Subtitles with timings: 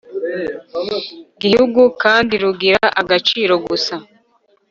[1.41, 3.95] Gihugu kandi rugira agaciro gusa